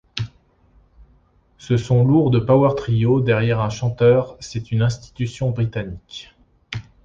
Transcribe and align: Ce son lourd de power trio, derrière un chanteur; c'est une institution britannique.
Ce 1.59 1.77
son 1.77 2.03
lourd 2.03 2.31
de 2.31 2.39
power 2.39 2.71
trio, 2.75 3.21
derrière 3.21 3.59
un 3.61 3.69
chanteur; 3.69 4.35
c'est 4.39 4.71
une 4.71 4.81
institution 4.81 5.51
britannique. 5.51 6.35